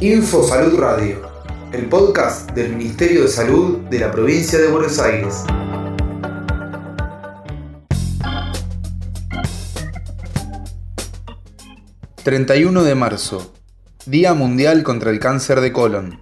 Info 0.00 0.42
Salud 0.42 0.78
Radio, 0.78 1.22
el 1.72 1.86
podcast 1.86 2.50
del 2.52 2.76
Ministerio 2.76 3.22
de 3.22 3.28
Salud 3.28 3.78
de 3.88 3.98
la 3.98 4.10
provincia 4.10 4.58
de 4.58 4.68
Buenos 4.68 4.98
Aires. 4.98 5.44
...31 12.22 12.82
de 12.82 12.94
marzo... 12.94 13.54
...Día 14.04 14.34
Mundial 14.34 14.82
contra 14.82 15.10
el 15.10 15.18
Cáncer 15.18 15.60
de 15.60 15.72
Colon... 15.72 16.20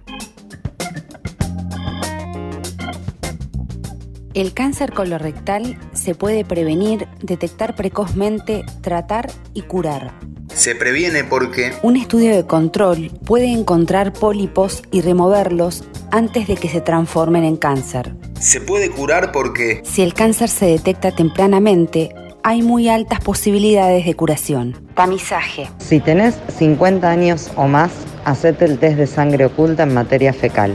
El 4.33 4.53
cáncer 4.53 4.93
colorectal 4.93 5.77
se 5.91 6.15
puede 6.15 6.45
prevenir, 6.45 7.07
detectar 7.21 7.75
precozmente, 7.75 8.63
tratar 8.81 9.29
y 9.53 9.63
curar. 9.63 10.13
Se 10.59 10.75
previene 10.75 11.23
porque... 11.23 11.71
Un 11.83 11.95
estudio 11.95 12.35
de 12.35 12.45
control 12.45 13.11
puede 13.25 13.45
encontrar 13.45 14.11
pólipos 14.11 14.83
y 14.91 14.99
removerlos 14.99 15.85
antes 16.11 16.49
de 16.49 16.57
que 16.57 16.67
se 16.67 16.81
transformen 16.81 17.45
en 17.45 17.55
cáncer. 17.55 18.13
Se 18.41 18.59
puede 18.59 18.89
curar 18.89 19.31
porque... 19.31 19.81
Si 19.85 20.01
el 20.01 20.13
cáncer 20.13 20.49
se 20.49 20.65
detecta 20.65 21.15
tempranamente, 21.15 22.09
hay 22.43 22.61
muy 22.61 22.89
altas 22.89 23.21
posibilidades 23.21 24.05
de 24.05 24.13
curación. 24.15 24.75
Tamizaje. 24.95 25.69
Si 25.77 26.01
tenés 26.01 26.35
50 26.57 27.09
años 27.09 27.49
o 27.55 27.69
más, 27.69 27.91
hacete 28.25 28.65
el 28.65 28.79
test 28.79 28.97
de 28.97 29.07
sangre 29.07 29.45
oculta 29.45 29.83
en 29.83 29.93
materia 29.93 30.33
fecal. 30.33 30.73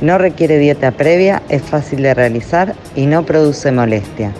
No 0.00 0.18
requiere 0.18 0.58
dieta 0.58 0.90
previa, 0.90 1.40
es 1.48 1.62
fácil 1.62 2.02
de 2.02 2.14
realizar 2.14 2.74
y 2.96 3.06
no 3.06 3.24
produce 3.24 3.70
molestia. 3.70 4.34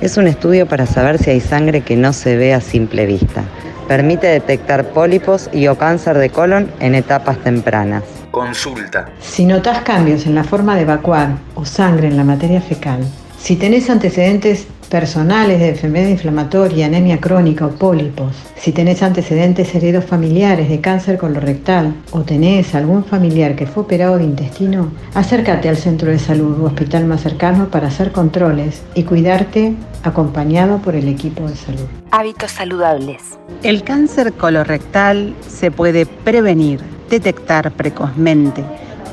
Es 0.00 0.16
un 0.16 0.26
estudio 0.26 0.66
para 0.66 0.86
saber 0.86 1.18
si 1.18 1.28
hay 1.28 1.40
sangre 1.40 1.82
que 1.82 1.94
no 1.94 2.14
se 2.14 2.34
ve 2.36 2.54
a 2.54 2.62
simple 2.62 3.04
vista. 3.04 3.44
Permite 3.86 4.28
detectar 4.28 4.84
pólipos 4.92 5.50
y 5.52 5.66
o 5.66 5.76
cáncer 5.76 6.16
de 6.16 6.30
colon 6.30 6.70
en 6.80 6.94
etapas 6.94 7.36
tempranas. 7.38 8.02
Consulta. 8.30 9.10
Si 9.20 9.44
notas 9.44 9.82
cambios 9.82 10.24
en 10.26 10.34
la 10.34 10.44
forma 10.44 10.74
de 10.74 10.82
evacuar 10.82 11.36
o 11.54 11.66
sangre 11.66 12.08
en 12.08 12.16
la 12.16 12.24
materia 12.24 12.62
fecal, 12.62 13.00
si 13.38 13.56
tenés 13.56 13.90
antecedentes 13.90 14.68
personales 14.90 15.60
de 15.60 15.68
enfermedad 15.68 16.08
inflamatoria, 16.08 16.86
anemia 16.86 17.20
crónica 17.20 17.64
o 17.64 17.70
pólipos, 17.70 18.34
si 18.56 18.72
tenés 18.72 19.02
antecedentes 19.02 19.74
heredos 19.74 20.04
familiares 20.04 20.68
de 20.68 20.80
cáncer 20.80 21.16
colorectal 21.16 21.94
o 22.10 22.22
tenés 22.22 22.74
algún 22.74 23.04
familiar 23.04 23.54
que 23.54 23.66
fue 23.66 23.84
operado 23.84 24.18
de 24.18 24.24
intestino, 24.24 24.90
acércate 25.14 25.68
al 25.68 25.76
centro 25.76 26.10
de 26.10 26.18
salud 26.18 26.60
o 26.60 26.64
hospital 26.66 27.06
más 27.06 27.22
cercano 27.22 27.70
para 27.70 27.86
hacer 27.86 28.10
controles 28.10 28.82
y 28.94 29.04
cuidarte 29.04 29.74
acompañado 30.02 30.78
por 30.78 30.96
el 30.96 31.08
equipo 31.08 31.48
de 31.48 31.54
salud. 31.54 31.86
Hábitos 32.10 32.50
saludables. 32.50 33.38
El 33.62 33.84
cáncer 33.84 34.32
colorectal 34.32 35.34
se 35.46 35.70
puede 35.70 36.04
prevenir, 36.04 36.80
detectar 37.08 37.70
precozmente, 37.70 38.64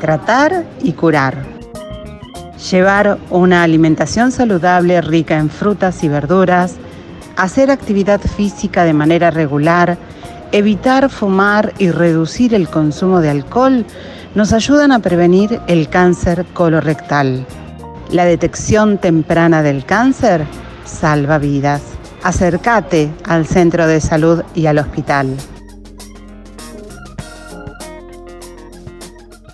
tratar 0.01 0.65
y 0.81 0.93
curar 0.93 1.46
llevar 2.57 3.17
una 3.29 3.63
alimentación 3.63 4.31
saludable 4.31 5.01
rica 5.01 5.37
en 5.37 5.49
frutas 5.49 6.03
y 6.03 6.09
verduras, 6.09 6.75
hacer 7.35 7.69
actividad 7.71 8.19
física 8.21 8.83
de 8.83 8.93
manera 8.93 9.31
regular, 9.31 9.97
evitar 10.51 11.09
fumar 11.09 11.73
y 11.77 11.91
reducir 11.91 12.53
el 12.53 12.67
consumo 12.67 13.21
de 13.21 13.29
alcohol 13.29 13.85
nos 14.35 14.53
ayudan 14.53 14.91
a 14.91 14.99
prevenir 14.99 15.59
el 15.67 15.89
cáncer 15.89 16.45
colorectal. 16.53 17.45
La 18.11 18.25
detección 18.25 18.97
temprana 18.97 19.63
del 19.63 19.85
cáncer 19.85 20.45
salva 20.85 21.37
vidas. 21.37 21.81
Acércate 22.23 23.11
al 23.25 23.45
centro 23.45 23.87
de 23.87 24.01
salud 24.01 24.43
y 24.55 24.65
al 24.65 24.79
hospital. 24.79 25.35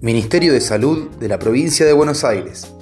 Ministerio 0.00 0.52
de 0.52 0.60
Salud 0.60 1.08
de 1.18 1.28
la 1.28 1.38
Provincia 1.38 1.86
de 1.86 1.92
Buenos 1.92 2.22
Aires. 2.22 2.75